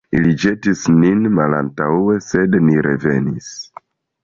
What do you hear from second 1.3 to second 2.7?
malantaŭe, sed